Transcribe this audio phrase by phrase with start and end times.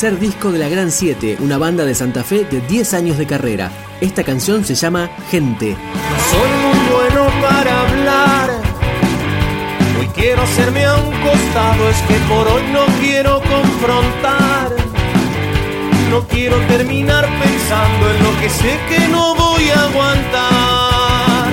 [0.00, 3.26] Tercer disco de la Gran 7, una banda de Santa Fe de 10 años de
[3.26, 3.70] carrera.
[4.00, 5.76] Esta canción se llama Gente.
[6.30, 8.50] soy muy bueno para hablar.
[9.98, 14.74] Hoy quiero hacerme a un costado, es que por hoy no quiero confrontar.
[16.08, 21.52] No quiero terminar pensando en lo que sé que no voy a aguantar.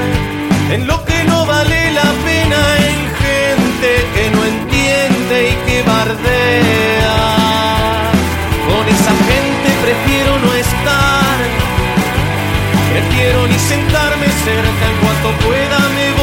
[0.71, 7.36] En lo que no vale la pena, en gente que no entiende y que bardea.
[9.87, 11.37] Prefiero no estar.
[12.91, 16.16] Prefiero ni sentarme cerca, en cuanto pueda me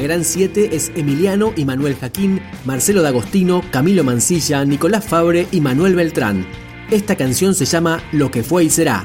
[0.00, 5.94] Gran 7 es Emiliano y Manuel Jaquín, Marcelo D'Agostino, Camilo Mancilla, Nicolás Fabre y Manuel
[5.94, 6.46] Beltrán.
[6.90, 9.04] Esta canción se llama Lo que fue y será.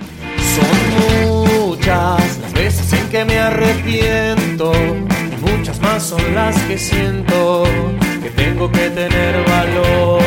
[0.56, 7.64] Son muchas las veces en que me arrepiento, y muchas más son las que siento
[8.22, 10.27] que tengo que tener valor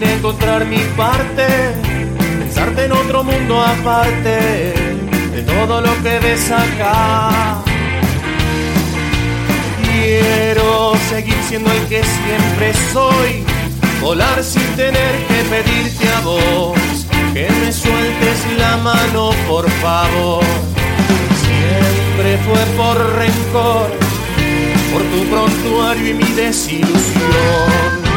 [0.00, 1.46] Sin encontrar mi parte,
[2.38, 4.72] pensarte en otro mundo aparte
[5.30, 7.62] de todo lo que ves acá.
[9.82, 13.44] Quiero seguir siendo el que siempre soy,
[14.00, 16.78] volar sin tener que pedirte a vos
[17.34, 20.44] que me sueltes la mano, por favor
[21.44, 23.90] siempre fue por rencor,
[24.94, 28.09] por tu prontuario y mi desilusión.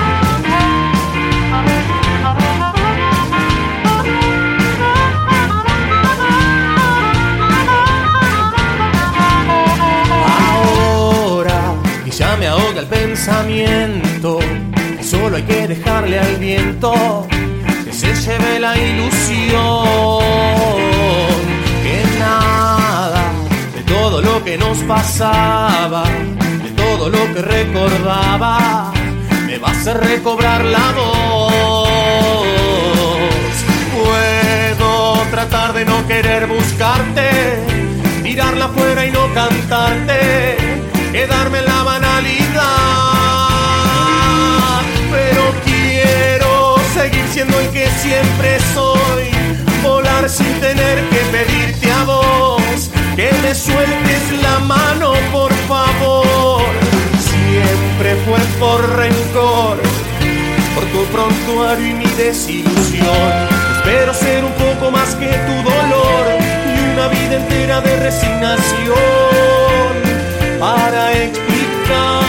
[13.13, 14.39] Pensamiento.
[15.03, 17.27] Solo hay que dejarle al viento
[17.85, 20.23] que se lleve la ilusión.
[21.83, 23.31] Que nada
[23.75, 26.05] de todo lo que nos pasaba,
[26.63, 28.91] de todo lo que recordaba,
[29.45, 31.89] me va a hacer recobrar la voz.
[33.95, 37.29] Puedo tratar de no querer buscarte,
[38.23, 40.57] tirarla afuera y no cantarte,
[41.11, 42.52] quedarme en la banalidad.
[47.33, 49.31] Siendo el que siempre soy,
[49.81, 56.61] volar sin tener que pedirte a vos, que me sueltes la mano por favor.
[57.19, 59.81] Siempre fue por rencor,
[60.75, 63.31] por tu prontuario y mi desilusión.
[63.77, 66.25] Espero ser un poco más que tu dolor
[66.67, 68.93] y una vida entera de resignación
[70.59, 72.22] para explicarte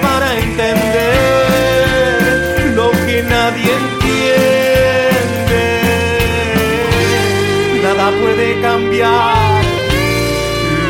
[0.00, 1.14] para entender
[2.74, 4.04] lo que nadie entiende.
[7.82, 9.62] Nada puede cambiar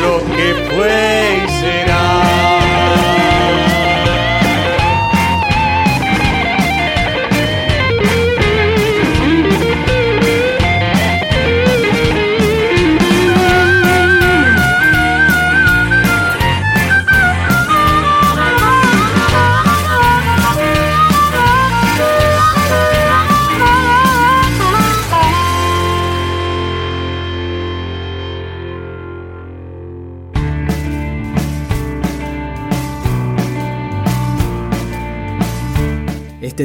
[0.01, 2.24] lo que fue y será.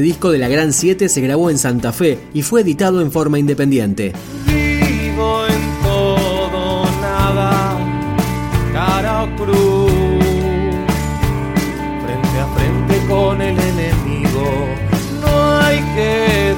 [0.01, 3.13] Este disco de la Gran 7 se grabó en Santa Fe y fue editado en
[3.13, 4.15] forma independiente.
[4.47, 7.77] Vivo en todo nada,
[8.73, 9.93] cara o cruz,
[12.03, 14.69] frente a frente con el enemigo.
[15.21, 16.55] No hay que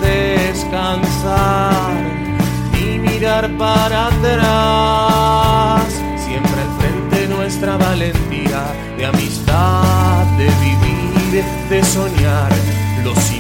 [0.53, 2.01] descansar
[2.75, 5.83] ni mirar para atrás.
[6.25, 12.53] Siempre al frente nuestra valentía de amistad, de vivir, de soñar
[13.05, 13.32] los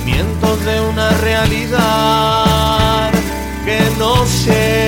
[0.64, 3.10] de una realidad
[3.64, 4.81] que nos lleva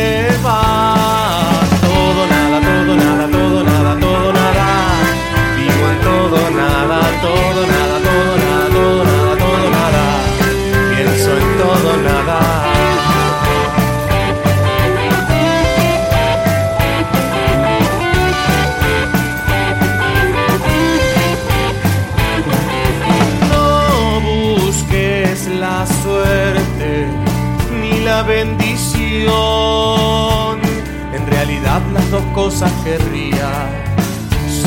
[31.12, 33.50] En realidad las dos cosas querría.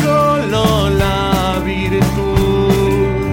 [0.01, 3.27] Solo la virtud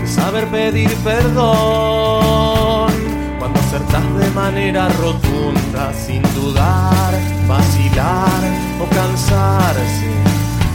[0.00, 2.92] de saber pedir perdón.
[3.38, 7.14] Cuando acertas de manera rotunda, sin dudar,
[7.48, 8.42] vacilar
[8.80, 10.10] o cansarse.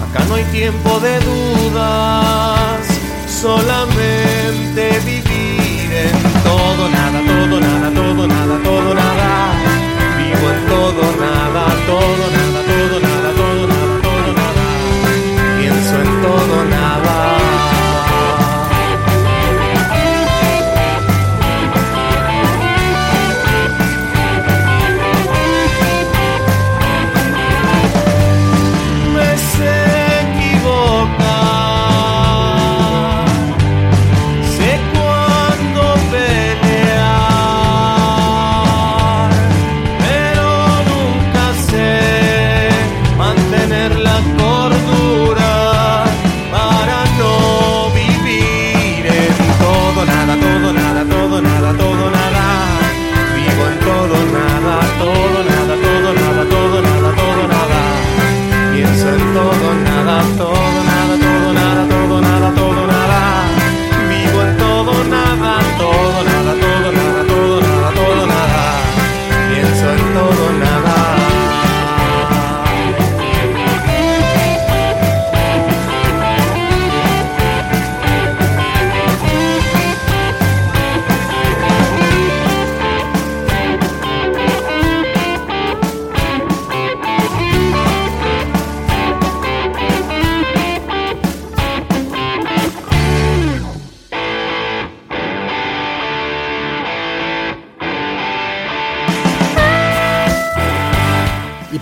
[0.09, 2.79] Acá no hay tiempo de dudas,
[3.29, 7.89] solamente vivir en todo, nada, todo, nada,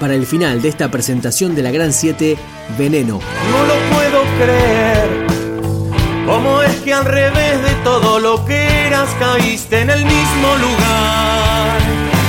[0.03, 2.35] para el final de esta presentación de la Gran 7,
[2.77, 3.21] Veneno.
[3.51, 5.27] No lo puedo creer.
[6.25, 11.79] ¿Cómo es que al revés de todo lo que eras caíste en el mismo lugar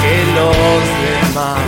[0.02, 0.54] que los
[1.02, 1.59] demás?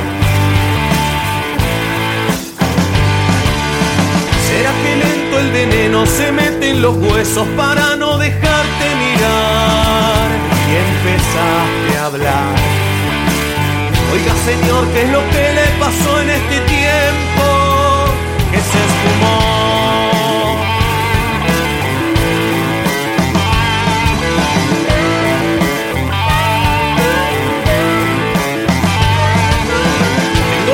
[4.49, 10.29] ¿Será que lento el veneno se mete en los huesos para no dejarte mirar?
[10.71, 12.56] Y empezaste a hablar.
[14.13, 17.45] Oiga señor, ¿qué es lo que le pasó en este tiempo
[18.51, 19.67] que se esfumó?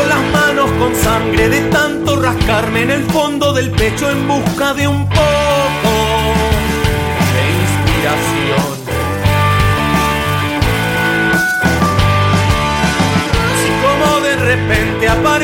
[0.09, 4.89] Las manos con sangre de tanto rascarme en el fondo del pecho en busca de
[4.89, 5.09] un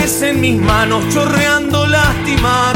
[0.08, 2.72] en mis manos chorreando lástima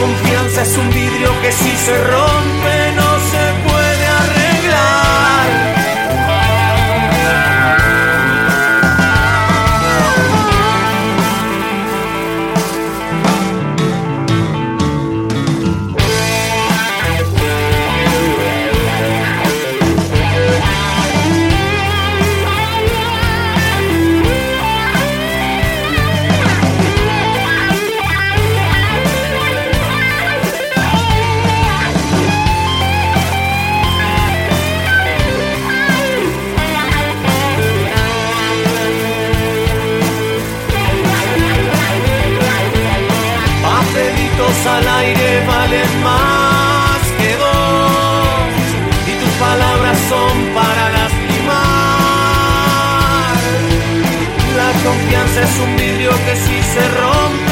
[0.00, 2.81] confianza es un vidrio que si se rompe
[54.84, 57.51] confianza es un vidrio que si se rompe